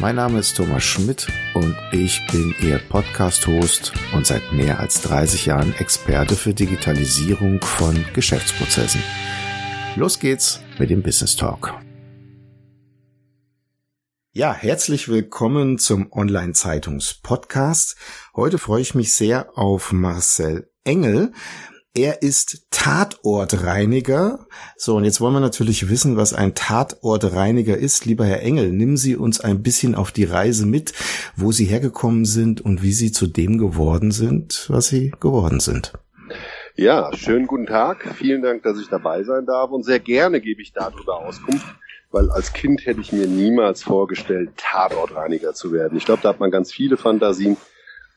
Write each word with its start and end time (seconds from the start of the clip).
Mein 0.00 0.14
Name 0.14 0.38
ist 0.38 0.56
Thomas 0.56 0.84
Schmidt 0.84 1.26
und 1.54 1.76
ich 1.90 2.24
bin 2.30 2.54
Ihr 2.62 2.78
Podcast-Host 2.78 3.92
und 4.14 4.28
seit 4.28 4.52
mehr 4.52 4.78
als 4.78 5.02
30 5.02 5.46
Jahren 5.46 5.74
Experte 5.74 6.36
für 6.36 6.54
Digitalisierung 6.54 7.60
von 7.60 8.04
Geschäftsprozessen. 8.14 9.02
Los 9.96 10.20
geht's 10.20 10.60
mit 10.78 10.90
dem 10.90 11.02
Business 11.02 11.34
Talk. 11.34 11.74
Ja, 14.32 14.54
herzlich 14.54 15.08
willkommen 15.08 15.78
zum 15.78 16.12
Online-Zeitungs-Podcast. 16.12 17.96
Heute 18.36 18.58
freue 18.58 18.82
ich 18.82 18.94
mich 18.94 19.12
sehr 19.14 19.58
auf 19.58 19.90
Marcel 19.90 20.70
Engel. 20.84 21.32
Er 22.00 22.22
ist 22.22 22.68
Tatortreiniger. 22.70 24.46
So, 24.76 24.94
und 24.94 25.04
jetzt 25.04 25.20
wollen 25.20 25.34
wir 25.34 25.40
natürlich 25.40 25.88
wissen, 25.88 26.16
was 26.16 26.32
ein 26.32 26.54
Tatortreiniger 26.54 27.76
ist. 27.76 28.04
Lieber 28.04 28.24
Herr 28.24 28.40
Engel, 28.40 28.70
nehmen 28.70 28.96
Sie 28.96 29.16
uns 29.16 29.40
ein 29.40 29.64
bisschen 29.64 29.96
auf 29.96 30.12
die 30.12 30.22
Reise 30.22 30.64
mit, 30.64 30.92
wo 31.34 31.50
Sie 31.50 31.64
hergekommen 31.64 32.24
sind 32.24 32.60
und 32.60 32.84
wie 32.84 32.92
Sie 32.92 33.10
zu 33.10 33.26
dem 33.26 33.58
geworden 33.58 34.12
sind, 34.12 34.66
was 34.68 34.86
Sie 34.86 35.12
geworden 35.18 35.58
sind. 35.58 35.92
Ja, 36.76 37.10
schönen 37.16 37.48
guten 37.48 37.66
Tag. 37.66 38.14
Vielen 38.14 38.42
Dank, 38.42 38.62
dass 38.62 38.78
ich 38.78 38.86
dabei 38.86 39.24
sein 39.24 39.44
darf 39.44 39.72
und 39.72 39.84
sehr 39.84 39.98
gerne 39.98 40.40
gebe 40.40 40.62
ich 40.62 40.72
darüber 40.72 41.26
Auskunft, 41.26 41.66
weil 42.12 42.30
als 42.30 42.52
Kind 42.52 42.86
hätte 42.86 43.00
ich 43.00 43.10
mir 43.10 43.26
niemals 43.26 43.82
vorgestellt, 43.82 44.50
Tatortreiniger 44.56 45.52
zu 45.52 45.72
werden. 45.72 45.98
Ich 45.98 46.04
glaube, 46.04 46.22
da 46.22 46.28
hat 46.28 46.38
man 46.38 46.52
ganz 46.52 46.72
viele 46.72 46.96
Fantasien 46.96 47.56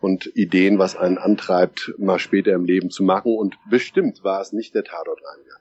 und 0.01 0.35
Ideen, 0.35 0.79
was 0.79 0.97
einen 0.97 1.17
antreibt, 1.17 1.93
mal 1.97 2.19
später 2.19 2.53
im 2.53 2.65
Leben 2.65 2.89
zu 2.89 3.03
machen. 3.03 3.35
Und 3.37 3.57
bestimmt 3.69 4.23
war 4.23 4.41
es 4.41 4.51
nicht 4.51 4.75
der 4.75 4.83
Tatortreiniger. 4.83 5.55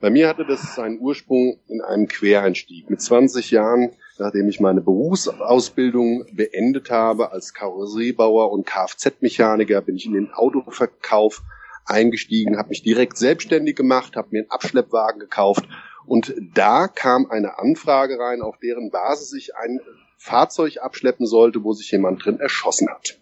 Bei 0.00 0.10
mir 0.10 0.28
hatte 0.28 0.44
das 0.44 0.74
seinen 0.74 0.98
Ursprung 0.98 1.58
in 1.68 1.80
einem 1.80 2.08
Quereinstieg. 2.08 2.90
Mit 2.90 3.00
20 3.00 3.50
Jahren, 3.50 3.92
nachdem 4.18 4.48
ich 4.48 4.60
meine 4.60 4.80
Berufsausbildung 4.80 6.26
beendet 6.32 6.90
habe 6.90 7.32
als 7.32 7.54
Karosseriebauer 7.54 8.50
und 8.50 8.66
Kfz-Mechaniker, 8.66 9.80
bin 9.80 9.96
ich 9.96 10.06
in 10.06 10.12
den 10.12 10.32
Autoverkauf 10.32 11.42
eingestiegen, 11.86 12.58
habe 12.58 12.70
mich 12.70 12.82
direkt 12.82 13.16
selbstständig 13.16 13.76
gemacht, 13.76 14.16
habe 14.16 14.28
mir 14.32 14.40
einen 14.40 14.50
Abschleppwagen 14.50 15.20
gekauft 15.20 15.64
und 16.06 16.34
da 16.54 16.88
kam 16.88 17.30
eine 17.30 17.58
Anfrage 17.58 18.18
rein, 18.18 18.42
auf 18.42 18.58
deren 18.58 18.90
Basis 18.90 19.32
ich 19.32 19.56
ein 19.56 19.80
Fahrzeug 20.18 20.78
abschleppen 20.80 21.26
sollte, 21.26 21.64
wo 21.64 21.72
sich 21.72 21.90
jemand 21.90 22.24
drin 22.24 22.40
erschossen 22.40 22.88
hat. 22.88 23.18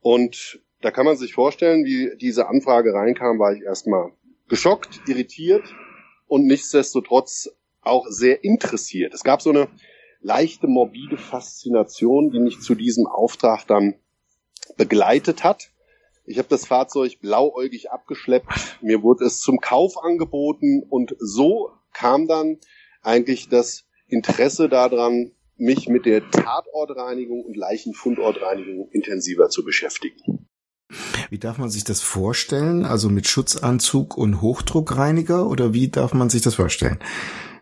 Und 0.00 0.60
da 0.80 0.90
kann 0.90 1.06
man 1.06 1.16
sich 1.16 1.34
vorstellen, 1.34 1.84
wie 1.84 2.16
diese 2.16 2.48
Anfrage 2.48 2.92
reinkam, 2.94 3.38
war 3.38 3.52
ich 3.52 3.62
erstmal 3.62 4.12
geschockt, 4.48 5.00
irritiert 5.08 5.64
und 6.26 6.46
nichtsdestotrotz 6.46 7.50
auch 7.82 8.06
sehr 8.08 8.44
interessiert. 8.44 9.14
Es 9.14 9.24
gab 9.24 9.42
so 9.42 9.50
eine 9.50 9.68
leichte 10.20 10.66
morbide 10.66 11.16
Faszination, 11.16 12.30
die 12.30 12.40
mich 12.40 12.60
zu 12.60 12.74
diesem 12.74 13.06
Auftrag 13.06 13.66
dann 13.66 13.94
begleitet 14.76 15.44
hat. 15.44 15.70
Ich 16.24 16.38
habe 16.38 16.48
das 16.48 16.66
Fahrzeug 16.66 17.20
blauäugig 17.20 17.90
abgeschleppt, 17.90 18.78
mir 18.82 19.02
wurde 19.02 19.24
es 19.24 19.40
zum 19.40 19.60
Kauf 19.60 20.02
angeboten 20.02 20.82
und 20.88 21.16
so 21.18 21.70
kam 21.92 22.28
dann 22.28 22.58
eigentlich 23.02 23.48
das 23.48 23.86
Interesse 24.08 24.68
daran, 24.68 25.32
mich 25.58 25.88
mit 25.88 26.06
der 26.06 26.28
Tatortreinigung 26.30 27.44
und 27.44 27.56
Leichenfundortreinigung 27.56 28.88
intensiver 28.92 29.48
zu 29.48 29.64
beschäftigen. 29.64 30.46
Wie 31.30 31.38
darf 31.38 31.58
man 31.58 31.68
sich 31.68 31.84
das 31.84 32.00
vorstellen? 32.00 32.84
Also 32.84 33.10
mit 33.10 33.26
Schutzanzug 33.26 34.16
und 34.16 34.40
Hochdruckreiniger 34.40 35.46
oder 35.46 35.74
wie 35.74 35.88
darf 35.88 36.14
man 36.14 36.30
sich 36.30 36.40
das 36.42 36.54
vorstellen? 36.54 36.98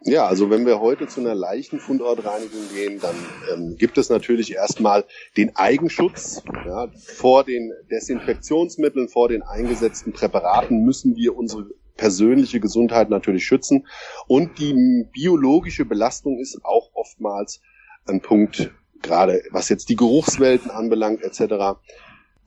Ja, 0.05 0.27
also 0.27 0.51
wenn 0.51 0.67
wir 0.67 0.79
heute 0.79 1.09
zu 1.09 1.19
einer 1.21 1.35
Leichenfundortreinigung 1.35 2.61
gehen, 2.73 3.01
dann 3.01 3.17
ähm, 3.53 3.77
gibt 3.77 3.99
es 3.99 4.09
natürlich 4.09 4.55
erstmal 4.55 5.05
den 5.37 5.57
Eigenschutz. 5.57 6.45
Ja, 6.65 6.87
vor 6.95 7.43
den 7.43 7.73
Desinfektionsmitteln, 7.91 9.09
vor 9.09 9.29
den 9.29 9.43
eingesetzten 9.43 10.13
Präparaten 10.13 10.85
müssen 10.85 11.17
wir 11.17 11.37
unsere 11.37 11.67
persönliche 11.97 12.61
Gesundheit 12.61 13.11
natürlich 13.11 13.45
schützen. 13.45 13.89
Und 14.29 14.61
die 14.61 15.07
biologische 15.13 15.85
Belastung 15.85 16.39
ist 16.39 16.61
auch 16.63 16.91
oftmals 16.95 17.61
ein 18.09 18.21
Punkt, 18.21 18.73
gerade 19.03 19.43
was 19.51 19.69
jetzt 19.69 19.89
die 19.89 19.97
Geruchswelten 19.97 20.71
anbelangt 20.71 21.23
etc. 21.23 21.79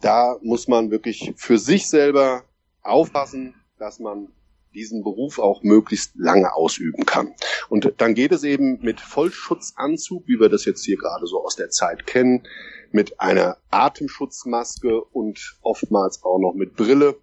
Da 0.02 0.38
muss 0.42 0.68
man 0.68 0.92
wirklich 0.92 1.34
für 1.36 1.58
sich 1.58 1.88
selber 1.88 2.44
aufpassen, 2.82 3.56
dass 3.78 4.00
man 4.00 4.30
diesen 4.74 5.04
Beruf 5.04 5.40
auch 5.40 5.64
möglichst 5.64 6.16
lange 6.16 6.54
ausüben 6.54 7.06
kann. 7.06 7.34
Und 7.70 7.94
dann 7.98 8.14
geht 8.14 8.32
es 8.32 8.44
eben 8.44 8.80
mit 8.82 9.02
Vollschutzanzug, 9.02 10.28
wie 10.28 10.40
wir 10.40 10.50
das 10.50 10.66
jetzt 10.66 10.86
hier 10.86 10.98
gerade 10.98 11.26
so 11.26 11.44
aus 11.44 11.56
der 11.56 11.70
Zeit 11.70 12.06
kennen, 12.06 12.44
mit 12.92 13.20
einer 13.20 13.58
Atemschutzmaske 13.72 15.02
und 15.02 15.58
oftmals 15.62 16.24
auch 16.24 16.40
noch 16.40 16.54
mit 16.54 16.76
Brille 16.76 17.18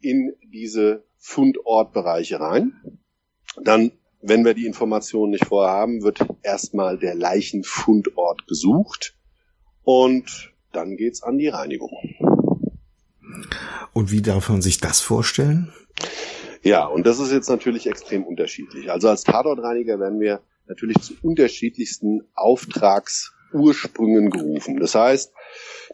in 0.00 0.34
diese 0.52 1.04
Fundortbereiche 1.16 2.40
rein. 2.40 3.00
Dann 3.62 3.92
wenn 4.20 4.44
wir 4.44 4.54
die 4.54 4.66
Informationen 4.66 5.30
nicht 5.30 5.46
vorher 5.46 5.72
haben, 5.72 6.02
wird 6.02 6.18
erstmal 6.42 6.98
der 6.98 7.14
Leichenfundort 7.14 8.46
gesucht 8.46 9.14
und 9.84 10.52
dann 10.72 10.96
geht's 10.96 11.22
an 11.22 11.38
die 11.38 11.48
Reinigung. 11.48 11.92
Und 13.92 14.10
wie 14.10 14.22
darf 14.22 14.48
man 14.48 14.62
sich 14.62 14.80
das 14.80 15.00
vorstellen? 15.00 15.72
Ja, 16.62 16.86
und 16.86 17.06
das 17.06 17.18
ist 17.18 17.32
jetzt 17.32 17.48
natürlich 17.48 17.86
extrem 17.86 18.24
unterschiedlich. 18.24 18.90
Also 18.90 19.08
als 19.08 19.24
Tatortreiniger 19.24 20.00
werden 20.00 20.20
wir 20.20 20.40
natürlich 20.66 20.98
zu 20.98 21.14
unterschiedlichsten 21.22 22.22
Auftragsursprüngen 22.34 24.30
gerufen. 24.30 24.78
Das 24.78 24.94
heißt, 24.94 25.32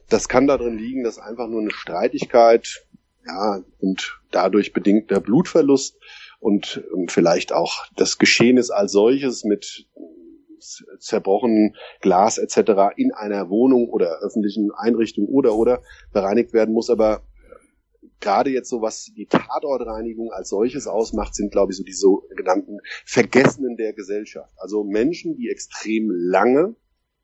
das 0.09 0.29
kann 0.29 0.47
darin 0.47 0.77
liegen, 0.77 1.05
dass 1.05 1.19
einfach 1.19 1.49
nur 1.49 1.61
eine 1.61 1.71
Streitigkeit 1.71 2.87
ja, 3.27 3.63
und 3.79 4.21
dadurch 4.31 4.73
bedingter 4.73 5.21
Blutverlust 5.21 5.97
und 6.45 6.85
vielleicht 7.09 7.53
auch 7.55 7.87
das 7.97 8.19
Geschehen 8.19 8.59
ist 8.59 8.71
als 8.71 8.93
solches 8.93 9.45
mit 9.45 9.89
zerbrochenem 10.99 11.75
Glas 12.01 12.37
etc. 12.37 12.95
in 12.97 13.13
einer 13.13 13.49
Wohnung 13.49 13.89
oder 13.89 14.19
öffentlichen 14.21 14.71
Einrichtung 14.77 15.27
oder 15.27 15.55
oder 15.55 15.83
bereinigt 16.13 16.53
werden 16.53 16.75
muss. 16.75 16.91
Aber 16.91 17.23
gerade 18.21 18.51
jetzt 18.51 18.69
so 18.69 18.83
was 18.83 19.11
die 19.17 19.25
Tatortreinigung 19.25 20.33
als 20.33 20.51
solches 20.51 20.87
ausmacht, 20.87 21.35
sind 21.35 21.51
glaube 21.51 21.73
ich 21.73 21.79
so 21.79 21.83
die 21.85 21.95
sogenannten 21.95 22.79
Vergessenen 23.07 23.77
der 23.77 23.95
Gesellschaft. 23.95 24.53
Also 24.59 24.85
Menschen, 24.85 25.37
die 25.37 25.49
extrem 25.49 26.11
lange 26.11 26.77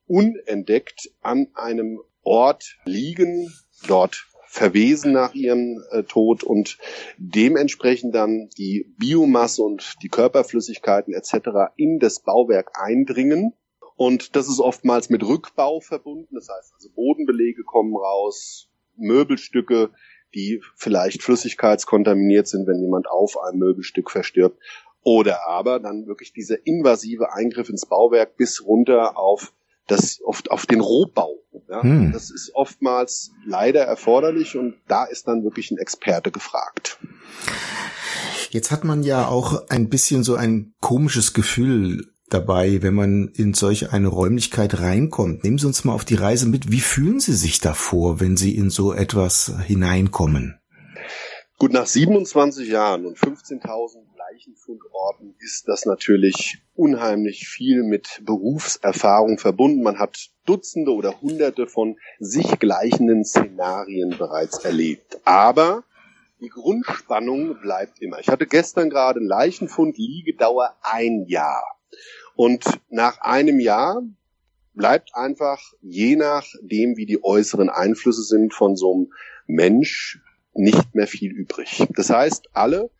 unentdeckt 0.07 1.11
an 1.21 1.49
einem 1.55 2.01
Ort 2.23 2.79
liegen, 2.87 3.53
dort 3.87 4.27
verwesen 4.53 5.13
nach 5.13 5.33
ihrem 5.33 5.81
äh, 5.93 6.03
Tod 6.03 6.43
und 6.43 6.77
dementsprechend 7.19 8.17
dann 8.17 8.49
die 8.59 8.93
Biomasse 8.99 9.63
und 9.63 9.95
die 10.03 10.09
Körperflüssigkeiten 10.09 11.15
etc. 11.15 11.71
in 11.77 12.01
das 12.01 12.19
Bauwerk 12.19 12.73
eindringen. 12.75 13.53
Und 13.95 14.35
das 14.35 14.49
ist 14.49 14.59
oftmals 14.59 15.09
mit 15.09 15.23
Rückbau 15.23 15.79
verbunden. 15.79 16.35
Das 16.35 16.49
heißt 16.49 16.75
also 16.75 16.91
Bodenbelege 16.97 17.63
kommen 17.63 17.95
raus, 17.97 18.69
Möbelstücke, 18.97 19.91
die 20.35 20.61
vielleicht 20.75 21.23
flüssigkeitskontaminiert 21.23 22.49
sind, 22.49 22.67
wenn 22.67 22.81
jemand 22.81 23.09
auf 23.09 23.39
einem 23.39 23.61
Möbelstück 23.61 24.11
verstirbt. 24.11 24.59
Oder 25.05 25.47
aber 25.49 25.79
dann 25.79 26.09
wirklich 26.09 26.33
dieser 26.33 26.67
invasive 26.67 27.33
Eingriff 27.33 27.69
ins 27.69 27.87
Bauwerk 27.87 28.37
bis 28.37 28.67
runter 28.67 29.17
auf 29.17 29.53
das 29.91 30.21
oft 30.25 30.51
auf 30.51 30.67
den 30.67 30.81
Rohbau. 30.81 31.37
Ja? 31.69 31.83
Hm. 31.83 32.13
Das 32.13 32.31
ist 32.31 32.55
oftmals 32.55 33.31
leider 33.47 33.83
erforderlich 33.83 34.57
und 34.57 34.75
da 34.89 35.05
ist 35.05 35.29
dann 35.29 35.45
wirklich 35.45 35.71
ein 35.71 35.79
Experte 35.79 36.31
gefragt. 36.31 36.99
Jetzt 38.51 38.71
hat 38.71 38.85
man 38.85 39.03
ja 39.03 39.29
auch 39.29 39.69
ein 39.69 39.89
bisschen 39.89 40.25
so 40.25 40.35
ein 40.35 40.75
komisches 40.81 41.33
Gefühl 41.33 42.09
dabei, 42.29 42.83
wenn 42.83 42.95
man 42.95 43.29
in 43.29 43.55
solch 43.55 43.93
eine 43.93 44.09
Räumlichkeit 44.09 44.81
reinkommt. 44.81 45.45
Nehmen 45.45 45.59
Sie 45.59 45.67
uns 45.67 45.85
mal 45.85 45.93
auf 45.93 46.05
die 46.05 46.15
Reise 46.15 46.47
mit. 46.47 46.71
Wie 46.71 46.81
fühlen 46.81 47.21
Sie 47.21 47.35
sich 47.35 47.61
davor, 47.61 48.21
wenn 48.21 48.37
Sie 48.37 48.57
in 48.57 48.71
so 48.71 48.93
etwas 48.93 49.53
hineinkommen? 49.67 50.59
Gut, 51.59 51.73
nach 51.73 51.87
27 51.87 52.69
Jahren 52.69 53.07
und 53.07 53.19
15.000 53.19 54.10
Leichenfundorten 54.29 55.35
ist 55.39 55.67
das 55.67 55.87
natürlich 55.87 56.59
unheimlich 56.75 57.49
viel 57.49 57.83
mit 57.83 58.21
Berufserfahrung 58.25 59.39
verbunden. 59.39 59.83
Man 59.83 59.99
hat 59.99 60.31
Dutzende 60.45 60.93
oder 60.93 61.21
Hunderte 61.23 61.67
von 61.67 61.99
sich 62.19 62.59
gleichenden 62.59 63.25
Szenarien 63.25 64.11
bereits 64.11 64.59
erlebt. 64.59 65.19
Aber 65.25 65.85
die 66.41 66.49
Grundspannung 66.49 67.61
bleibt 67.61 68.01
immer. 68.03 68.19
Ich 68.19 68.29
hatte 68.29 68.47
gestern 68.47 68.91
gerade 68.91 69.21
einen 69.21 69.29
Leichenfund, 69.29 69.97
Liegedauer 69.97 70.77
ein 70.83 71.25
Jahr. 71.27 71.65
Und 72.35 72.65
nach 72.91 73.21
einem 73.21 73.59
Jahr 73.59 74.03
bleibt 74.75 75.15
einfach, 75.15 75.61
je 75.81 76.17
nachdem, 76.17 76.97
wie 76.97 77.07
die 77.07 77.25
äußeren 77.25 77.71
Einflüsse 77.71 78.23
sind 78.23 78.53
von 78.53 78.77
so 78.77 78.93
einem 78.93 79.13
Mensch, 79.47 80.21
nicht 80.53 80.95
mehr 80.95 81.07
viel 81.07 81.33
übrig. 81.33 81.87
Das 81.97 82.11
heißt, 82.11 82.51
alle 82.53 82.91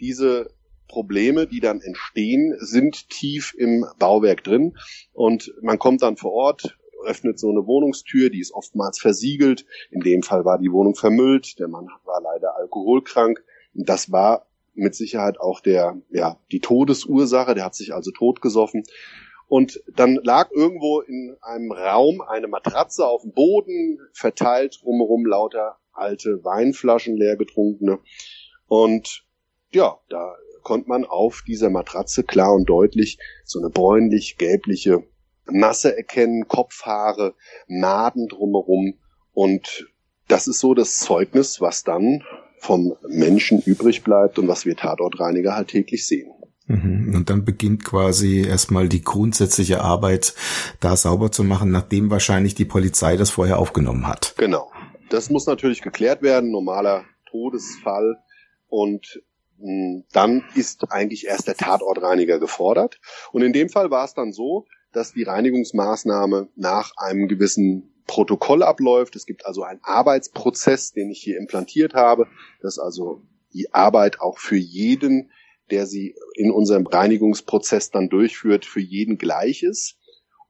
diese 0.00 0.50
Probleme, 0.94 1.48
die 1.48 1.58
dann 1.58 1.80
entstehen, 1.80 2.54
sind 2.60 3.10
tief 3.10 3.52
im 3.58 3.84
Bauwerk 3.98 4.44
drin 4.44 4.76
und 5.12 5.52
man 5.60 5.80
kommt 5.80 6.02
dann 6.02 6.16
vor 6.16 6.30
Ort, 6.32 6.78
öffnet 7.04 7.40
so 7.40 7.50
eine 7.50 7.66
Wohnungstür, 7.66 8.30
die 8.30 8.38
ist 8.38 8.54
oftmals 8.54 9.00
versiegelt. 9.00 9.66
In 9.90 10.00
dem 10.00 10.22
Fall 10.22 10.44
war 10.44 10.58
die 10.58 10.70
Wohnung 10.70 10.94
vermüllt, 10.94 11.58
der 11.58 11.66
Mann 11.66 11.88
war 12.04 12.20
leider 12.22 12.56
alkoholkrank. 12.56 13.44
Das 13.74 14.12
war 14.12 14.46
mit 14.74 14.94
Sicherheit 14.94 15.40
auch 15.40 15.60
der, 15.60 16.00
ja, 16.10 16.38
die 16.52 16.60
Todesursache, 16.60 17.56
der 17.56 17.64
hat 17.64 17.74
sich 17.74 17.92
also 17.92 18.12
totgesoffen. 18.12 18.84
Und 19.48 19.82
dann 19.96 20.20
lag 20.22 20.52
irgendwo 20.52 21.00
in 21.00 21.36
einem 21.42 21.72
Raum 21.72 22.20
eine 22.20 22.46
Matratze 22.46 23.04
auf 23.04 23.22
dem 23.22 23.32
Boden, 23.32 23.98
verteilt 24.12 24.78
drumherum 24.80 25.26
lauter 25.26 25.76
alte 25.92 26.44
Weinflaschen, 26.44 27.16
leer 27.16 27.36
getrunkene. 27.36 27.98
Und 28.68 29.24
ja, 29.72 29.98
da 30.08 30.36
konnte 30.64 30.88
man 30.88 31.04
auf 31.04 31.42
dieser 31.46 31.70
Matratze 31.70 32.24
klar 32.24 32.52
und 32.52 32.68
deutlich 32.68 33.18
so 33.44 33.60
eine 33.60 33.70
bräunlich-gelbliche 33.70 35.04
Masse 35.46 35.96
erkennen, 35.96 36.48
Kopfhaare, 36.48 37.34
Naden 37.68 38.26
drumherum. 38.28 38.94
Und 39.32 39.86
das 40.26 40.48
ist 40.48 40.58
so 40.58 40.74
das 40.74 40.98
Zeugnis, 40.98 41.60
was 41.60 41.84
dann 41.84 42.24
vom 42.58 42.94
Menschen 43.08 43.60
übrig 43.60 44.02
bleibt 44.02 44.38
und 44.38 44.48
was 44.48 44.64
wir 44.64 44.74
Tatortreiniger 44.74 45.54
halt 45.54 45.68
täglich 45.68 46.06
sehen. 46.06 46.32
Mhm. 46.66 47.14
Und 47.14 47.28
dann 47.28 47.44
beginnt 47.44 47.84
quasi 47.84 48.40
erstmal 48.40 48.88
die 48.88 49.02
grundsätzliche 49.02 49.82
Arbeit, 49.82 50.34
da 50.80 50.96
sauber 50.96 51.30
zu 51.30 51.44
machen, 51.44 51.70
nachdem 51.70 52.10
wahrscheinlich 52.10 52.54
die 52.54 52.64
Polizei 52.64 53.16
das 53.16 53.30
vorher 53.30 53.58
aufgenommen 53.58 54.06
hat. 54.06 54.34
Genau. 54.38 54.70
Das 55.10 55.28
muss 55.28 55.46
natürlich 55.46 55.82
geklärt 55.82 56.22
werden, 56.22 56.50
normaler 56.50 57.04
Todesfall. 57.30 58.16
Und 58.68 59.22
dann 59.58 60.44
ist 60.54 60.90
eigentlich 60.90 61.26
erst 61.26 61.46
der 61.48 61.56
Tatortreiniger 61.56 62.38
gefordert. 62.38 63.00
Und 63.32 63.42
in 63.42 63.52
dem 63.52 63.68
Fall 63.68 63.90
war 63.90 64.04
es 64.04 64.14
dann 64.14 64.32
so, 64.32 64.66
dass 64.92 65.12
die 65.12 65.22
Reinigungsmaßnahme 65.22 66.48
nach 66.56 66.92
einem 66.96 67.28
gewissen 67.28 67.94
Protokoll 68.06 68.62
abläuft. 68.62 69.16
Es 69.16 69.26
gibt 69.26 69.46
also 69.46 69.62
einen 69.62 69.80
Arbeitsprozess, 69.82 70.92
den 70.92 71.10
ich 71.10 71.22
hier 71.22 71.38
implantiert 71.38 71.94
habe, 71.94 72.26
dass 72.60 72.78
also 72.78 73.22
die 73.52 73.72
Arbeit 73.72 74.20
auch 74.20 74.38
für 74.38 74.56
jeden, 74.56 75.30
der 75.70 75.86
sie 75.86 76.14
in 76.34 76.50
unserem 76.50 76.86
Reinigungsprozess 76.86 77.90
dann 77.90 78.08
durchführt, 78.08 78.64
für 78.66 78.80
jeden 78.80 79.16
gleich 79.16 79.62
ist. 79.62 79.96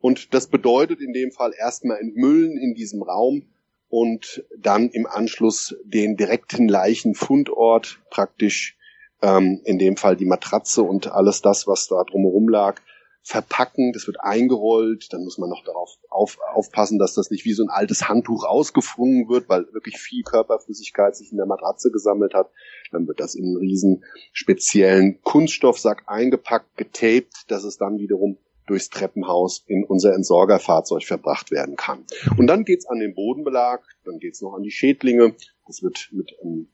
Und 0.01 0.35
das 0.35 0.49
bedeutet 0.49 1.01
in 1.01 1.13
dem 1.13 1.31
Fall 1.31 1.53
erstmal 1.57 1.99
entmüllen 1.99 2.59
in 2.59 2.75
diesem 2.75 3.03
Raum 3.03 3.47
und 3.89 4.45
dann 4.59 4.91
im 4.91 5.07
Anschluss 5.07 5.77
den 5.85 6.17
direkten 6.17 6.69
Leichenfundort 6.69 8.03
praktisch, 8.11 8.77
ähm, 9.25 9.61
in 9.65 9.79
dem 9.79 9.97
Fall 9.97 10.17
die 10.17 10.27
Matratze 10.27 10.83
und 10.83 11.11
alles 11.11 11.41
das, 11.41 11.67
was 11.67 11.89
da 11.89 12.05
drumherum 12.05 12.49
lag, 12.49 12.81
verpacken, 13.23 13.95
das 13.95 14.07
wird 14.07 14.21
eingerollt, 14.21 15.11
dann 15.15 15.25
muss 15.25 15.39
man 15.39 15.49
noch 15.49 15.65
darauf 15.65 15.97
auf, 16.11 16.37
aufpassen, 16.53 16.99
dass 16.99 17.15
das 17.15 17.31
nicht 17.31 17.47
wie 17.47 17.55
so 17.55 17.63
ein 17.63 17.71
altes 17.71 18.07
Handtuch 18.07 18.45
ausgefrungen 18.45 19.31
wird, 19.31 19.49
weil 19.49 19.65
wirklich 19.73 19.97
viel 19.97 20.23
Körperflüssigkeit 20.25 21.17
sich 21.17 21.31
in 21.31 21.39
der 21.39 21.47
Matratze 21.47 21.91
gesammelt 21.91 22.35
hat. 22.35 22.51
Dann 22.93 23.09
wird 23.09 23.21
das 23.21 23.35
in 23.35 23.47
einen 23.47 23.57
riesen 23.57 24.05
speziellen 24.35 25.23
Kunststoffsack 25.23 26.03
eingepackt, 26.07 26.77
getaped, 26.77 27.51
dass 27.51 27.65
es 27.65 27.79
dann 27.79 27.97
wiederum 27.97 28.37
durchs 28.67 28.91
Treppenhaus 28.91 29.65
in 29.67 29.85
unser 29.85 30.15
Entsorgerfahrzeug 30.15 31.05
verbracht 31.05 31.51
werden 31.51 31.77
kann. 31.77 32.05
Und 32.37 32.47
dann 32.47 32.65
geht's 32.65 32.87
an 32.87 32.99
den 32.99 33.15
Bodenbelag, 33.15 33.83
dann 34.05 34.19
geht's 34.19 34.43
noch 34.43 34.53
an 34.53 34.63
die 34.63 34.71
Schädlinge. 34.71 35.35
Das 35.67 35.83
wird 35.83 36.11
mit 36.13 36.35
einem 36.43 36.69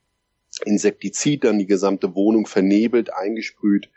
Insektizid 0.65 1.43
dann 1.43 1.59
die 1.59 1.67
gesamte 1.67 2.15
Wohnung 2.15 2.45
vernebelt, 2.45 3.13
eingesprüht 3.13 3.89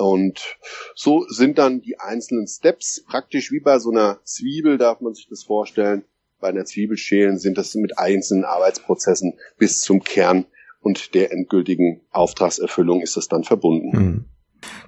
und 0.00 0.56
so 0.94 1.26
sind 1.28 1.58
dann 1.58 1.82
die 1.82 2.00
einzelnen 2.00 2.46
Steps 2.46 3.04
praktisch 3.06 3.52
wie 3.52 3.60
bei 3.60 3.78
so 3.78 3.90
einer 3.90 4.20
Zwiebel, 4.24 4.78
darf 4.78 5.02
man 5.02 5.12
sich 5.12 5.28
das 5.28 5.42
vorstellen. 5.42 6.04
Bei 6.40 6.48
einer 6.48 6.64
Zwiebelschälen 6.64 7.38
sind 7.38 7.58
das 7.58 7.74
mit 7.74 7.98
einzelnen 7.98 8.44
Arbeitsprozessen 8.44 9.34
bis 9.58 9.82
zum 9.82 10.02
Kern 10.02 10.46
und 10.80 11.14
der 11.14 11.32
endgültigen 11.32 12.00
Auftragserfüllung 12.10 13.02
ist 13.02 13.18
das 13.18 13.28
dann 13.28 13.44
verbunden. 13.44 13.90
Mhm. 13.90 14.24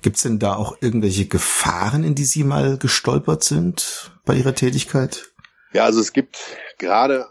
Gibt 0.01 0.17
es 0.17 0.23
denn 0.23 0.39
da 0.39 0.57
auch 0.57 0.79
irgendwelche 0.81 1.27
Gefahren, 1.27 2.05
in 2.05 2.15
die 2.15 2.25
Sie 2.25 2.45
mal 2.45 2.79
gestolpert 2.79 3.45
sind 3.45 4.13
bei 4.25 4.35
Ihrer 4.35 4.55
Tätigkeit? 4.55 5.35
Ja, 5.75 5.85
also 5.85 6.01
es 6.01 6.15
gibt 6.15 6.39
gerade 6.79 7.27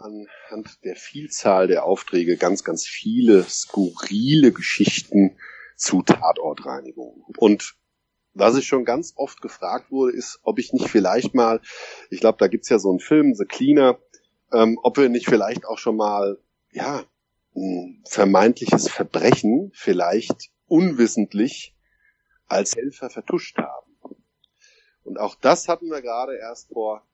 anhand 0.52 0.84
der 0.84 0.96
Vielzahl 0.96 1.66
der 1.66 1.84
Aufträge 1.84 2.36
ganz, 2.36 2.64
ganz 2.64 2.86
viele 2.86 3.44
skurrile 3.44 4.52
Geschichten, 4.52 5.36
zu 5.76 6.02
Tatortreinigung. 6.02 7.24
Und 7.38 7.74
was 8.34 8.56
ich 8.56 8.66
schon 8.66 8.84
ganz 8.84 9.14
oft 9.16 9.42
gefragt 9.42 9.90
wurde, 9.90 10.16
ist, 10.16 10.38
ob 10.42 10.58
ich 10.58 10.72
nicht 10.72 10.88
vielleicht 10.88 11.34
mal, 11.34 11.60
ich 12.08 12.20
glaube, 12.20 12.38
da 12.38 12.46
gibt's 12.46 12.68
ja 12.68 12.78
so 12.78 12.90
einen 12.90 13.00
Film, 13.00 13.34
The 13.34 13.46
Cleaner, 13.46 13.98
ähm, 14.52 14.78
ob 14.82 14.96
wir 14.96 15.08
nicht 15.08 15.26
vielleicht 15.26 15.66
auch 15.66 15.78
schon 15.78 15.96
mal, 15.96 16.38
ja, 16.70 17.02
ein 17.54 18.02
vermeintliches 18.06 18.88
Verbrechen 18.88 19.72
vielleicht 19.74 20.50
unwissentlich 20.66 21.74
als 22.46 22.76
Helfer 22.76 23.10
vertuscht 23.10 23.58
haben. 23.58 23.96
Und 25.02 25.18
auch 25.18 25.34
das 25.34 25.68
hatten 25.68 25.90
wir 25.90 26.00
gerade 26.00 26.36
erst 26.36 26.68
vor 26.68 27.04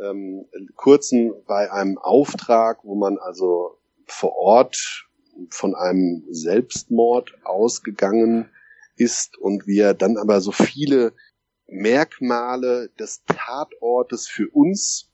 ähm, 0.00 0.46
kurzem 0.76 1.34
bei 1.46 1.70
einem 1.70 1.98
Auftrag, 1.98 2.84
wo 2.84 2.94
man 2.94 3.18
also 3.18 3.78
vor 4.06 4.36
Ort 4.36 5.08
von 5.50 5.74
einem 5.74 6.24
Selbstmord 6.30 7.32
ausgegangen 7.44 8.50
ist 8.96 9.38
und 9.38 9.66
wir 9.66 9.94
dann 9.94 10.18
aber 10.18 10.40
so 10.40 10.52
viele 10.52 11.12
Merkmale 11.66 12.90
des 12.98 13.22
Tatortes 13.24 14.28
für 14.28 14.48
uns 14.50 15.08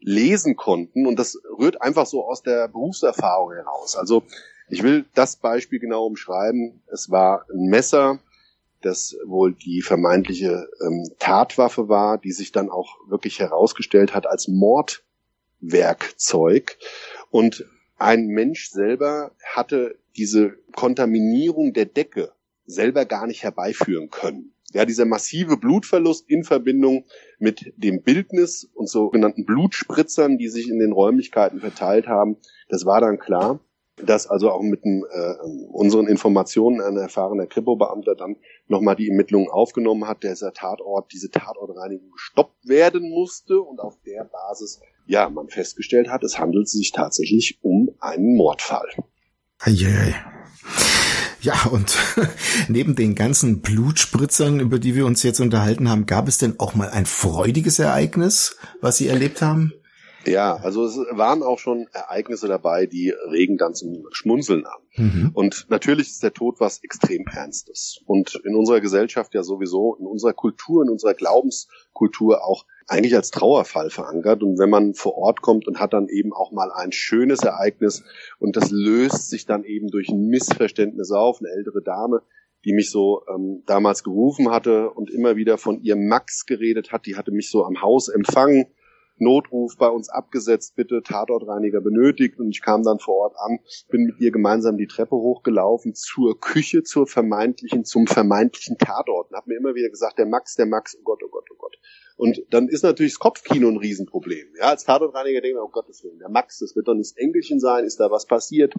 lesen 0.00 0.56
konnten 0.56 1.06
und 1.06 1.18
das 1.18 1.38
rührt 1.58 1.80
einfach 1.80 2.06
so 2.06 2.26
aus 2.26 2.42
der 2.42 2.68
Berufserfahrung 2.68 3.52
heraus. 3.52 3.96
Also 3.96 4.24
ich 4.68 4.82
will 4.82 5.04
das 5.14 5.36
Beispiel 5.36 5.78
genau 5.78 6.06
umschreiben. 6.06 6.82
Es 6.90 7.10
war 7.10 7.46
ein 7.52 7.66
Messer, 7.66 8.18
das 8.82 9.16
wohl 9.24 9.54
die 9.54 9.80
vermeintliche 9.82 10.68
ähm, 10.84 11.08
Tatwaffe 11.18 11.88
war, 11.88 12.18
die 12.18 12.32
sich 12.32 12.52
dann 12.52 12.68
auch 12.70 12.96
wirklich 13.08 13.40
herausgestellt 13.40 14.14
hat 14.14 14.26
als 14.26 14.48
Mordwerkzeug. 14.48 16.78
Und 17.30 17.64
ein 17.98 18.26
Mensch 18.26 18.70
selber 18.70 19.32
hatte 19.44 19.96
diese 20.16 20.54
Kontaminierung 20.74 21.72
der 21.72 21.86
Decke 21.86 22.32
selber 22.64 23.04
gar 23.04 23.26
nicht 23.26 23.42
herbeiführen 23.42 24.10
können. 24.10 24.54
Ja, 24.72 24.86
dieser 24.86 25.04
massive 25.04 25.58
Blutverlust 25.58 26.30
in 26.30 26.44
Verbindung 26.44 27.04
mit 27.38 27.74
dem 27.76 28.02
Bildnis 28.02 28.70
und 28.74 28.88
sogenannten 28.88 29.44
Blutspritzern, 29.44 30.38
die 30.38 30.48
sich 30.48 30.68
in 30.68 30.78
den 30.78 30.92
Räumlichkeiten 30.92 31.60
verteilt 31.60 32.06
haben, 32.06 32.38
das 32.68 32.86
war 32.86 33.02
dann 33.02 33.18
klar, 33.18 33.60
dass 33.96 34.26
also 34.26 34.50
auch 34.50 34.62
mit 34.62 34.84
dem, 34.84 35.04
äh, 35.10 35.34
unseren 35.70 36.06
Informationen 36.06 36.80
ein 36.80 36.96
erfahrener 36.96 37.46
Kripo-Beamter 37.46 38.14
dann 38.14 38.36
nochmal 38.66 38.96
die 38.96 39.08
Ermittlungen 39.08 39.48
aufgenommen 39.50 40.06
hat, 40.06 40.22
dieser 40.22 40.52
Tatort, 40.52 41.12
diese 41.12 41.30
Tatortreinigung 41.30 42.10
gestoppt 42.10 42.68
werden 42.68 43.10
musste 43.10 43.60
und 43.60 43.80
auf 43.80 43.98
der 44.06 44.24
Basis 44.24 44.80
ja 45.06 45.28
man 45.28 45.48
festgestellt 45.48 46.08
hat, 46.08 46.22
es 46.24 46.38
handelt 46.38 46.68
sich 46.68 46.92
tatsächlich 46.92 47.58
um 47.62 47.90
einen 48.00 48.36
Mordfall. 48.36 48.88
Eieiei. 49.58 50.14
Ja, 51.42 51.66
und 51.72 51.98
neben 52.68 52.94
den 52.94 53.14
ganzen 53.16 53.62
Blutspritzern, 53.62 54.60
über 54.60 54.78
die 54.78 54.94
wir 54.94 55.06
uns 55.06 55.22
jetzt 55.24 55.40
unterhalten 55.40 55.90
haben, 55.90 56.06
gab 56.06 56.28
es 56.28 56.38
denn 56.38 56.58
auch 56.58 56.74
mal 56.74 56.90
ein 56.90 57.04
freudiges 57.04 57.80
Ereignis, 57.80 58.56
was 58.80 58.96
Sie 58.96 59.08
erlebt 59.08 59.42
haben? 59.42 59.72
Ja, 60.26 60.56
also 60.56 60.84
es 60.84 60.96
waren 60.96 61.42
auch 61.42 61.58
schon 61.58 61.88
Ereignisse 61.92 62.48
dabei, 62.48 62.86
die 62.86 63.10
regen 63.30 63.56
dann 63.56 63.74
zum 63.74 64.06
Schmunzeln 64.12 64.66
an. 64.66 64.80
Mhm. 64.96 65.30
Und 65.34 65.66
natürlich 65.68 66.08
ist 66.08 66.22
der 66.22 66.32
Tod 66.32 66.60
was 66.60 66.82
extrem 66.82 67.26
Ernstes. 67.26 68.00
Und 68.06 68.40
in 68.44 68.54
unserer 68.54 68.80
Gesellschaft 68.80 69.34
ja 69.34 69.42
sowieso, 69.42 69.96
in 69.96 70.06
unserer 70.06 70.32
Kultur, 70.32 70.82
in 70.82 70.90
unserer 70.90 71.14
Glaubenskultur 71.14 72.44
auch 72.44 72.66
eigentlich 72.86 73.14
als 73.14 73.30
Trauerfall 73.30 73.90
verankert. 73.90 74.42
Und 74.42 74.58
wenn 74.58 74.70
man 74.70 74.94
vor 74.94 75.16
Ort 75.16 75.42
kommt 75.42 75.66
und 75.66 75.80
hat 75.80 75.92
dann 75.92 76.08
eben 76.08 76.32
auch 76.32 76.52
mal 76.52 76.70
ein 76.72 76.92
schönes 76.92 77.40
Ereignis 77.40 78.04
und 78.38 78.56
das 78.56 78.70
löst 78.70 79.30
sich 79.30 79.46
dann 79.46 79.64
eben 79.64 79.88
durch 79.88 80.08
ein 80.08 80.26
Missverständnis 80.28 81.10
auf, 81.10 81.40
eine 81.40 81.50
ältere 81.50 81.82
Dame, 81.82 82.22
die 82.64 82.72
mich 82.72 82.90
so 82.90 83.22
ähm, 83.28 83.62
damals 83.66 84.04
gerufen 84.04 84.50
hatte 84.50 84.90
und 84.90 85.10
immer 85.10 85.36
wieder 85.36 85.58
von 85.58 85.80
ihrem 85.82 86.06
Max 86.06 86.46
geredet 86.46 86.92
hat, 86.92 87.06
die 87.06 87.16
hatte 87.16 87.32
mich 87.32 87.50
so 87.50 87.64
am 87.64 87.82
Haus 87.82 88.08
empfangen 88.08 88.66
Notruf 89.22 89.76
bei 89.76 89.88
uns 89.88 90.08
abgesetzt, 90.08 90.76
bitte 90.76 91.02
Tatortreiniger 91.02 91.80
benötigt 91.80 92.38
und 92.38 92.50
ich 92.50 92.60
kam 92.60 92.82
dann 92.82 92.98
vor 92.98 93.16
Ort 93.16 93.36
an, 93.38 93.60
bin 93.88 94.04
mit 94.04 94.20
ihr 94.20 94.30
gemeinsam 94.30 94.76
die 94.76 94.86
Treppe 94.86 95.16
hochgelaufen 95.16 95.94
zur 95.94 96.38
Küche, 96.38 96.82
zur 96.82 97.06
vermeintlichen, 97.06 97.84
zum 97.84 98.06
vermeintlichen 98.06 98.78
Tatort 98.78 99.30
und 99.30 99.36
habe 99.36 99.50
mir 99.50 99.56
immer 99.56 99.74
wieder 99.74 99.88
gesagt, 99.90 100.18
der 100.18 100.26
Max, 100.26 100.56
der 100.56 100.66
Max, 100.66 100.96
oh 100.98 101.02
Gott, 101.04 101.22
oh 101.24 101.28
Gott, 101.30 101.46
oh 101.50 101.56
Gott. 101.58 101.76
Und 102.16 102.42
dann 102.50 102.68
ist 102.68 102.82
natürlich 102.82 103.12
das 103.12 103.18
Kopfkino 103.18 103.68
ein 103.68 103.78
Riesenproblem. 103.78 104.54
Ja, 104.58 104.66
als 104.66 104.84
Tatortreiniger 104.84 105.40
denkt 105.40 105.56
man, 105.56 105.66
oh 105.66 105.70
Gottes 105.70 106.04
Willen, 106.04 106.18
der 106.18 106.28
Max, 106.28 106.58
das 106.58 106.76
wird 106.76 106.88
doch 106.88 106.94
nicht 106.94 107.10
das 107.10 107.16
Engelchen 107.16 107.58
sein, 107.58 107.84
ist 107.84 107.98
da 108.00 108.10
was 108.10 108.26
passiert? 108.26 108.74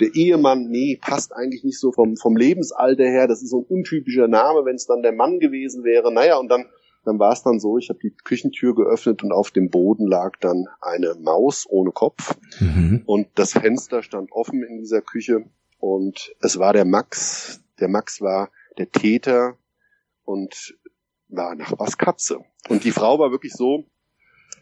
Der 0.00 0.14
Ehemann, 0.14 0.68
nee, 0.68 0.98
passt 1.00 1.32
eigentlich 1.32 1.64
nicht 1.64 1.78
so 1.78 1.92
vom, 1.92 2.16
vom 2.16 2.36
Lebensalter 2.36 3.04
her, 3.04 3.28
das 3.28 3.42
ist 3.42 3.50
so 3.50 3.60
ein 3.60 3.66
untypischer 3.66 4.28
Name, 4.28 4.64
wenn 4.64 4.76
es 4.76 4.86
dann 4.86 5.02
der 5.02 5.12
Mann 5.12 5.38
gewesen 5.38 5.84
wäre. 5.84 6.12
Naja, 6.12 6.36
und 6.38 6.48
dann 6.48 6.66
dann 7.04 7.18
war 7.18 7.32
es 7.32 7.42
dann 7.42 7.58
so, 7.58 7.78
ich 7.78 7.88
habe 7.88 7.98
die 7.98 8.10
Küchentür 8.10 8.74
geöffnet 8.74 9.22
und 9.22 9.32
auf 9.32 9.50
dem 9.50 9.70
Boden 9.70 10.06
lag 10.06 10.36
dann 10.40 10.66
eine 10.80 11.14
Maus 11.20 11.66
ohne 11.68 11.90
Kopf 11.90 12.36
mhm. 12.60 13.02
und 13.06 13.28
das 13.34 13.52
Fenster 13.52 14.02
stand 14.02 14.30
offen 14.32 14.62
in 14.62 14.78
dieser 14.78 15.02
Küche 15.02 15.44
und 15.78 16.34
es 16.40 16.58
war 16.58 16.72
der 16.72 16.84
Max. 16.84 17.60
Der 17.80 17.88
Max 17.88 18.20
war 18.20 18.50
der 18.78 18.90
Täter 18.90 19.56
und 20.24 20.78
war 21.28 21.54
nach 21.56 21.72
was 21.78 21.98
Katze. 21.98 22.38
Und 22.68 22.84
die 22.84 22.92
Frau 22.92 23.18
war 23.18 23.32
wirklich 23.32 23.52
so 23.52 23.84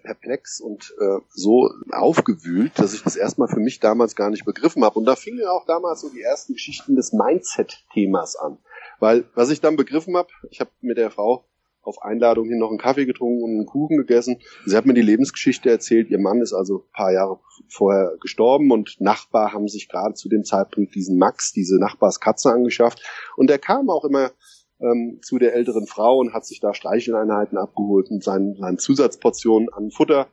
perplex 0.03 0.61
und 0.61 0.95
äh, 0.99 1.19
so 1.29 1.71
aufgewühlt, 1.93 2.73
dass 2.79 2.95
ich 2.95 3.03
das 3.03 3.17
erstmal 3.17 3.49
für 3.49 3.61
mich 3.61 3.81
damals 3.81 4.17
gar 4.17 4.31
nicht 4.31 4.47
begriffen 4.47 4.83
habe. 4.83 4.99
Und 4.99 5.05
da 5.05 5.15
fingen 5.15 5.41
ja 5.41 5.51
auch 5.51 5.67
damals 5.67 6.01
so 6.01 6.09
die 6.09 6.23
ersten 6.23 6.55
Geschichten 6.55 6.97
des 6.97 7.13
Mindset-Themas 7.13 8.37
an. 8.37 8.57
Weil 8.99 9.25
was 9.35 9.51
ich 9.51 9.61
dann 9.61 9.77
begriffen 9.77 10.17
habe, 10.17 10.31
ich 10.51 10.61
habe 10.61 10.71
mit 10.81 10.97
der 10.97 11.11
Frau 11.11 11.45
auf 11.83 12.03
Einladung 12.03 12.49
hin 12.49 12.59
noch 12.59 12.69
einen 12.69 12.79
Kaffee 12.79 13.07
getrunken 13.07 13.43
und 13.43 13.51
einen 13.51 13.67
Kuchen 13.67 13.97
gegessen. 13.97 14.39
Sie 14.67 14.77
hat 14.77 14.87
mir 14.87 14.95
die 14.95 15.03
Lebensgeschichte 15.03 15.71
erzählt. 15.71 16.11
Ihr 16.11 16.19
Mann 16.19 16.41
ist 16.41 16.53
also 16.53 16.79
ein 16.79 16.93
paar 16.93 17.13
Jahre 17.13 17.41
vorher 17.69 18.17
gestorben 18.21 18.71
und 18.71 19.01
Nachbar 19.01 19.53
haben 19.53 19.69
sich 19.69 19.89
gerade 19.89 20.15
zu 20.15 20.29
dem 20.29 20.45
Zeitpunkt 20.45 20.95
diesen 20.95 21.19
Max, 21.19 21.53
diese 21.53 21.79
Nachbarskatze 21.79 22.51
angeschafft. 22.53 23.03
Und 23.37 23.49
der 23.49 23.59
kam 23.59 23.89
auch 23.89 24.05
immer 24.05 24.31
ähm, 24.81 25.21
zu 25.23 25.39
der 25.39 25.55
älteren 25.55 25.87
Frau 25.87 26.19
und 26.19 26.33
hat 26.33 26.45
sich 26.45 26.61
da 26.61 26.75
Streicheleinheiten 26.75 27.59
abgeholt 27.59 28.11
und 28.11 28.23
seine, 28.23 28.57
seine 28.59 28.77
Zusatzportion 28.77 29.69
an 29.73 29.91
Futter 29.91 30.29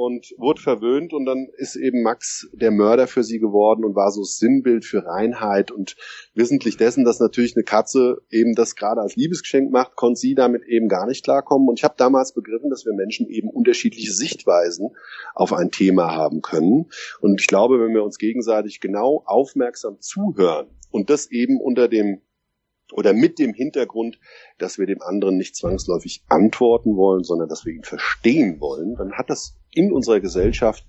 und 0.00 0.32
wurde 0.38 0.60
verwöhnt 0.60 1.12
und 1.12 1.26
dann 1.26 1.48
ist 1.58 1.76
eben 1.76 2.02
Max 2.02 2.48
der 2.52 2.70
Mörder 2.70 3.06
für 3.06 3.22
sie 3.22 3.38
geworden 3.38 3.84
und 3.84 3.94
war 3.94 4.10
so 4.10 4.22
Sinnbild 4.22 4.84
für 4.84 5.04
Reinheit 5.04 5.70
und 5.70 5.96
wissentlich 6.34 6.78
dessen, 6.78 7.04
dass 7.04 7.20
natürlich 7.20 7.54
eine 7.54 7.64
Katze 7.64 8.22
eben 8.30 8.54
das 8.54 8.76
gerade 8.76 9.02
als 9.02 9.16
Liebesgeschenk 9.16 9.70
macht, 9.70 9.96
konnte 9.96 10.18
sie 10.18 10.34
damit 10.34 10.64
eben 10.66 10.88
gar 10.88 11.06
nicht 11.06 11.22
klarkommen. 11.22 11.68
Und 11.68 11.78
ich 11.78 11.84
habe 11.84 11.94
damals 11.98 12.32
begriffen, 12.32 12.70
dass 12.70 12.86
wir 12.86 12.94
Menschen 12.94 13.28
eben 13.28 13.50
unterschiedliche 13.50 14.12
Sichtweisen 14.12 14.90
auf 15.34 15.52
ein 15.52 15.70
Thema 15.70 16.14
haben 16.14 16.40
können. 16.40 16.86
Und 17.20 17.40
ich 17.40 17.46
glaube, 17.46 17.78
wenn 17.78 17.92
wir 17.92 18.02
uns 18.02 18.18
gegenseitig 18.18 18.80
genau 18.80 19.22
aufmerksam 19.26 20.00
zuhören 20.00 20.68
und 20.90 21.10
das 21.10 21.30
eben 21.30 21.60
unter 21.60 21.88
dem 21.88 22.22
oder 22.92 23.12
mit 23.12 23.38
dem 23.38 23.54
Hintergrund, 23.54 24.18
dass 24.58 24.78
wir 24.78 24.86
dem 24.86 25.02
anderen 25.02 25.36
nicht 25.36 25.56
zwangsläufig 25.56 26.22
antworten 26.28 26.96
wollen, 26.96 27.24
sondern 27.24 27.48
dass 27.48 27.64
wir 27.64 27.72
ihn 27.72 27.84
verstehen 27.84 28.60
wollen, 28.60 28.96
dann 28.96 29.12
hat 29.12 29.30
das 29.30 29.56
in 29.72 29.92
unserer 29.92 30.20
Gesellschaft 30.20 30.84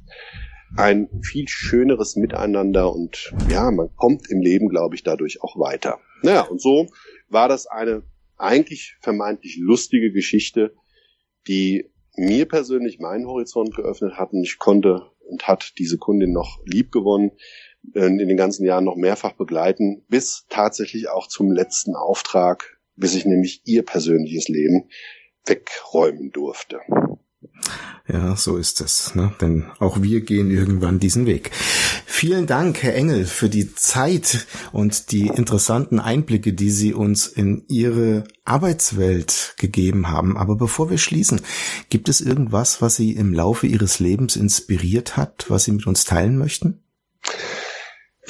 ein 0.77 1.09
viel 1.21 1.47
schöneres 1.47 2.15
Miteinander 2.15 2.93
und 2.93 3.33
ja, 3.49 3.69
man 3.71 3.93
kommt 3.95 4.29
im 4.29 4.41
Leben, 4.41 4.69
glaube 4.69 4.95
ich, 4.95 5.03
dadurch 5.03 5.41
auch 5.41 5.59
weiter. 5.59 5.99
Naja, 6.21 6.43
und 6.43 6.61
so 6.61 6.87
war 7.29 7.49
das 7.49 7.67
eine 7.67 8.03
eigentlich 8.37 8.95
vermeintlich 9.01 9.57
lustige 9.57 10.11
Geschichte, 10.11 10.73
die 11.47 11.91
mir 12.15 12.47
persönlich 12.47 12.99
meinen 12.99 13.27
Horizont 13.27 13.75
geöffnet 13.75 14.17
hat 14.17 14.33
und 14.33 14.43
ich 14.43 14.59
konnte 14.59 15.11
und 15.19 15.47
hat 15.47 15.73
diese 15.77 15.97
Kundin 15.97 16.31
noch 16.33 16.59
lieb 16.65 16.91
gewonnen, 16.91 17.31
in 17.93 18.17
den 18.17 18.37
ganzen 18.37 18.65
Jahren 18.65 18.85
noch 18.85 18.95
mehrfach 18.95 19.33
begleiten, 19.33 20.03
bis 20.07 20.45
tatsächlich 20.49 21.09
auch 21.09 21.27
zum 21.27 21.51
letzten 21.51 21.95
Auftrag, 21.95 22.79
bis 22.95 23.15
ich 23.15 23.25
nämlich 23.25 23.61
ihr 23.65 23.83
persönliches 23.83 24.47
Leben 24.47 24.89
wegräumen 25.45 26.31
durfte. 26.31 26.79
Ja, 28.07 28.35
so 28.35 28.57
ist 28.57 28.81
es. 28.81 29.15
Ne? 29.15 29.33
Denn 29.41 29.65
auch 29.79 30.01
wir 30.01 30.21
gehen 30.21 30.51
irgendwann 30.51 30.99
diesen 30.99 31.25
Weg. 31.25 31.51
Vielen 32.05 32.45
Dank, 32.45 32.83
Herr 32.83 32.93
Engel, 32.93 33.25
für 33.25 33.49
die 33.49 33.73
Zeit 33.73 34.47
und 34.71 35.11
die 35.11 35.27
interessanten 35.27 35.99
Einblicke, 35.99 36.53
die 36.53 36.71
Sie 36.71 36.93
uns 36.93 37.27
in 37.27 37.63
Ihre 37.67 38.25
Arbeitswelt 38.43 39.55
gegeben 39.57 40.09
haben. 40.09 40.37
Aber 40.37 40.55
bevor 40.55 40.89
wir 40.89 40.97
schließen, 40.97 41.41
gibt 41.89 42.09
es 42.09 42.21
irgendwas, 42.21 42.81
was 42.81 42.95
Sie 42.95 43.13
im 43.13 43.33
Laufe 43.33 43.65
Ihres 43.65 43.99
Lebens 43.99 44.35
inspiriert 44.35 45.15
hat, 45.15 45.45
was 45.49 45.63
Sie 45.63 45.71
mit 45.71 45.87
uns 45.87 46.03
teilen 46.03 46.37
möchten? 46.37 46.80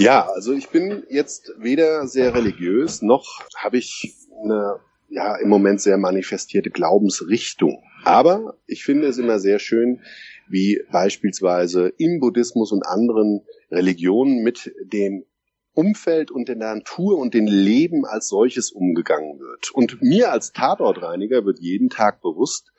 Ja, 0.01 0.27
also 0.33 0.51
ich 0.53 0.69
bin 0.69 1.03
jetzt 1.09 1.53
weder 1.59 2.07
sehr 2.07 2.33
religiös, 2.33 3.03
noch 3.03 3.39
habe 3.55 3.77
ich 3.77 4.15
eine 4.43 4.79
ja 5.09 5.35
im 5.35 5.47
Moment 5.47 5.79
sehr 5.79 5.99
manifestierte 5.99 6.71
Glaubensrichtung. 6.71 7.83
Aber 8.03 8.57
ich 8.65 8.83
finde 8.83 9.07
es 9.07 9.19
immer 9.19 9.37
sehr 9.37 9.59
schön, 9.59 10.01
wie 10.49 10.81
beispielsweise 10.91 11.93
im 11.99 12.19
Buddhismus 12.19 12.71
und 12.71 12.83
anderen 12.83 13.41
Religionen 13.69 14.41
mit 14.41 14.73
dem 14.81 15.23
Umfeld 15.73 16.31
und 16.31 16.49
der 16.49 16.55
Natur 16.55 17.19
und 17.19 17.35
dem 17.35 17.45
Leben 17.45 18.03
als 18.03 18.27
solches 18.27 18.71
umgegangen 18.71 19.39
wird. 19.39 19.69
Und 19.69 20.01
mir 20.01 20.31
als 20.31 20.51
Tatortreiniger 20.51 21.45
wird 21.45 21.59
jeden 21.59 21.89
Tag 21.89 22.23
bewusst, 22.23 22.71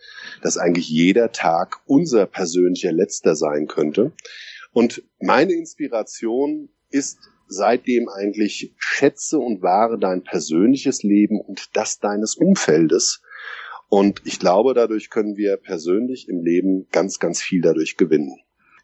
dass 0.43 0.59
eigentlich 0.59 0.89
jeder 0.89 1.31
Tag 1.31 1.83
unser 1.87 2.27
persönlicher 2.27 2.91
letzter 2.91 3.37
sein 3.37 3.69
könnte. 3.69 4.11
Und 4.73 5.05
meine 5.21 5.53
Inspiration 5.53 6.69
ist 6.93 7.19
seitdem 7.53 8.09
eigentlich 8.09 8.75
schätze 8.79 9.39
und 9.39 9.63
wahre 9.63 9.99
dein 9.99 10.23
persönliches 10.23 11.03
Leben 11.03 11.41
und 11.41 11.71
das 11.75 11.99
deines 11.99 12.35
Umfeldes. 12.35 13.23
Und 13.89 14.23
ich 14.25 14.39
glaube, 14.39 14.75
dadurch 14.75 15.11
können 15.11 15.37
wir 15.37 15.57
persönlich 15.59 16.29
im 16.29 16.41
Leben 16.41 16.87
ganz, 16.91 17.19
ganz 17.19 17.43
viel 17.43 17.61
dadurch 17.61 17.97
gewinnen. 17.97 18.37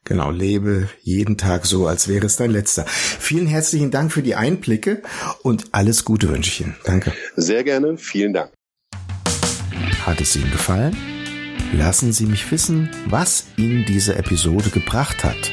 Genau, 0.04 0.30
lebe 0.30 0.88
jeden 1.02 1.36
Tag 1.36 1.66
so, 1.66 1.86
als 1.86 2.08
wäre 2.08 2.26
es 2.26 2.36
dein 2.36 2.50
letzter. 2.50 2.86
Vielen 2.86 3.46
herzlichen 3.46 3.90
Dank 3.90 4.12
für 4.12 4.22
die 4.22 4.34
Einblicke 4.34 5.02
und 5.42 5.66
alles 5.72 6.04
Gute 6.04 6.28
wünsche 6.28 6.50
ich 6.50 6.60
Ihnen. 6.60 6.76
Danke. 6.84 7.12
Sehr 7.36 7.64
gerne, 7.64 7.96
vielen 7.96 8.32
Dank. 8.32 8.52
Hat 10.04 10.20
es 10.20 10.36
Ihnen 10.36 10.50
gefallen? 10.50 10.96
Lassen 11.74 12.12
Sie 12.12 12.24
mich 12.24 12.50
wissen, 12.50 12.90
was 13.06 13.46
Ihnen 13.56 13.84
diese 13.86 14.14
Episode 14.14 14.70
gebracht 14.70 15.24
hat 15.24 15.52